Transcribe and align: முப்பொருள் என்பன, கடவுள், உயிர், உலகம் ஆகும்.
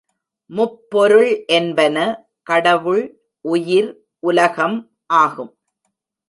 முப்பொருள் 0.49 1.45
என்பன, 1.47 1.97
கடவுள், 2.43 3.03
உயிர், 3.45 3.91
உலகம் 4.19 4.77
ஆகும். 5.05 5.51